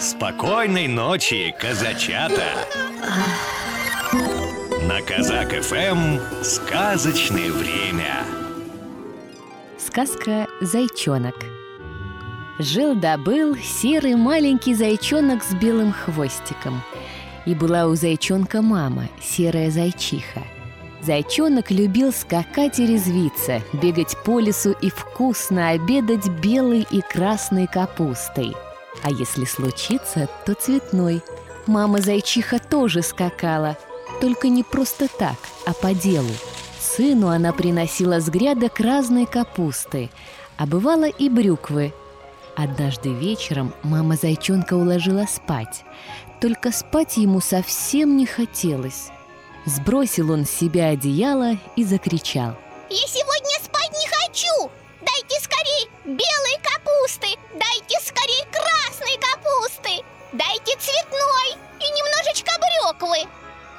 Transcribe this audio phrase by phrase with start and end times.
[0.00, 2.44] Спокойной ночи, казачата!
[4.86, 8.24] На Казак ФМ сказочное время.
[9.76, 11.34] Сказка «Зайчонок»
[12.60, 16.80] Жил-да был серый маленький зайчонок с белым хвостиком
[17.44, 20.44] И была у зайчонка мама, серая зайчиха
[21.00, 28.54] Зайчонок любил скакать и резвиться, бегать по лесу и вкусно обедать белой и красной капустой–
[29.02, 31.22] а если случится, то цветной.
[31.66, 33.76] Мама зайчиха тоже скакала,
[34.20, 36.30] только не просто так, а по делу.
[36.80, 40.10] Сыну она приносила с грядок разной капусты,
[40.56, 41.92] а бывало и брюквы.
[42.56, 45.84] Однажды вечером мама зайчонка уложила спать,
[46.40, 49.10] только спать ему совсем не хотелось.
[49.66, 52.56] Сбросил он с себя одеяло и закричал.
[52.88, 54.70] «Я сегодня спать не хочу!
[55.00, 57.28] Дайте скорей белой капусты!
[57.52, 58.47] Дайте скорей!
[60.32, 63.28] Дайте цветной и немножечко брюквы!»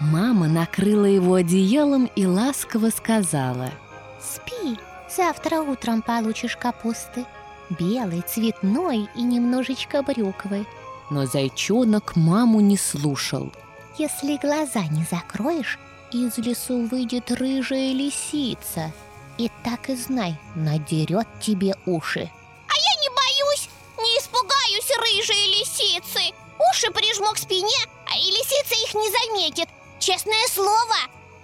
[0.00, 3.72] Мама накрыла его одеялом и ласково сказала.
[4.20, 4.78] Спи,
[5.14, 7.26] завтра утром получишь капусты.
[7.70, 10.66] Белой, цветной и немножечко брюквы
[11.10, 13.52] Но зайчонок маму не слушал.
[13.98, 15.78] Если глаза не закроешь,
[16.12, 18.90] из лесу выйдет рыжая лисица
[19.36, 22.30] И так и знай, надерет тебе уши.
[22.68, 23.68] А я не боюсь,
[23.98, 26.34] не испугаюсь рыжие лисицы
[26.78, 27.76] Уши прижму к спине,
[28.06, 29.68] а и лисица их не заметит.
[29.98, 30.94] Честное слово,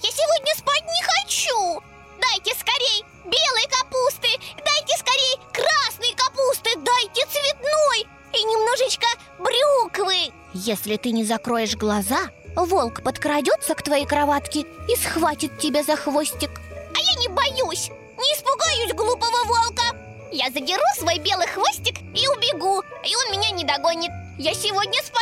[0.00, 1.82] я сегодня спать не хочу.
[2.20, 4.28] Дайте скорей белой капусты,
[4.64, 9.08] дайте скорей красной капусты, дайте цветной и немножечко
[9.40, 10.32] брюквы.
[10.52, 16.60] Если ты не закроешь глаза, волк подкрадется к твоей кроватке и схватит тебя за хвостик.
[16.94, 19.96] А я не боюсь, не испугаюсь глупого волка.
[20.30, 24.12] Я задеру свой белый хвостик и убегу, и он меня не догонит.
[24.36, 25.13] Я сегодня спать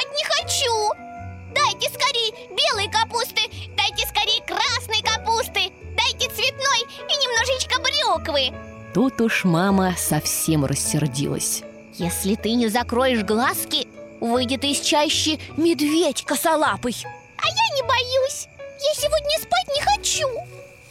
[8.22, 8.52] брюквы
[8.94, 11.62] Тут уж мама совсем рассердилась.
[11.94, 13.88] Если ты не закроешь глазки,
[14.20, 16.94] выйдет из чащи медведь косолапый.
[17.04, 20.28] А я не боюсь, я сегодня спать не хочу.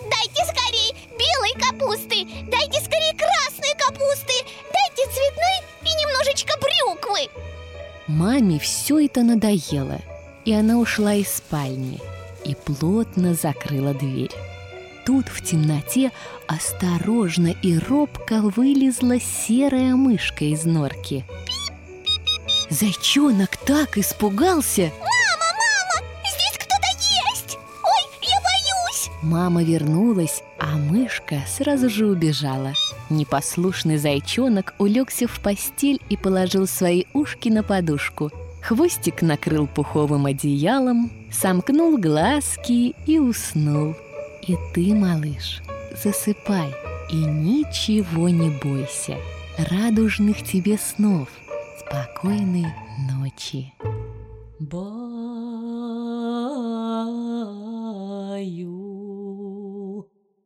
[0.09, 4.33] Дайте скорей белой капусты, дайте скорее красной капусты.
[4.73, 7.29] Дайте цветной и немножечко брюквы.
[8.07, 9.99] Маме все это надоело,
[10.43, 11.99] и она ушла из спальни
[12.43, 14.31] и плотно закрыла дверь.
[15.05, 16.11] Тут в темноте
[16.47, 21.25] осторожно и робко вылезла серая мышка из норки.
[22.69, 26.87] Зайчонок так испугался, Мама, мама, здесь кто-то
[27.33, 32.73] есть Ой, я боюсь Мама вернулась, а мышка сразу же убежала.
[33.09, 38.31] Непослушный зайчонок улегся в постель и положил свои ушки на подушку.
[38.61, 43.95] Хвостик накрыл пуховым одеялом, сомкнул глазки и уснул.
[44.47, 45.61] И ты, малыш,
[46.03, 46.73] засыпай
[47.11, 49.17] и ничего не бойся.
[49.69, 51.29] Радужных тебе снов.
[51.79, 52.65] Спокойной
[53.09, 53.73] ночи.
[54.59, 54.87] Баю,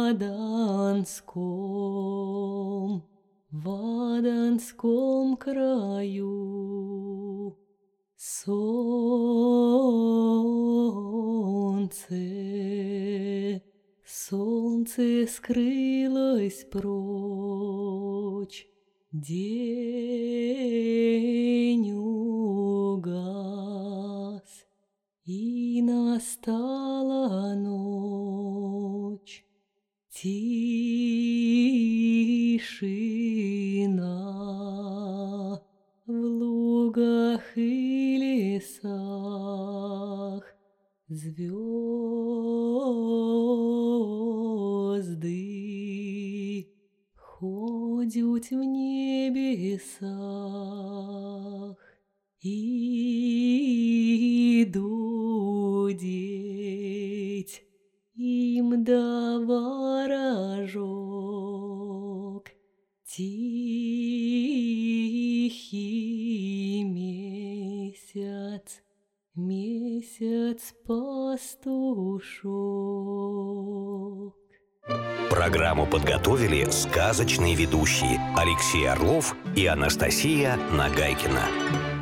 [0.09, 1.64] Аданском,
[4.55, 6.38] Аданском краю
[8.16, 8.55] солнце,
[14.05, 18.65] солнце скрылось прочь,
[19.11, 19.91] день
[21.91, 23.25] угас,
[25.25, 29.44] и настала ночь.
[30.09, 30.75] Тишина
[36.95, 38.17] лугах и
[38.61, 40.44] лесах,
[41.07, 41.45] Звезды
[47.15, 49.38] ходят в небесах
[52.42, 53.36] и
[54.74, 56.06] дудеть
[58.15, 60.56] им да ворожок.
[63.06, 64.05] Тихий
[69.35, 72.45] месяц пастушок
[75.29, 81.94] Программу подготовили сказочные ведущие Алексей Орлов и Анастасия Нагайкина.